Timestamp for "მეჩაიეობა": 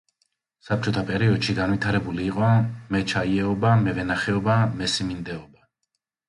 2.95-3.75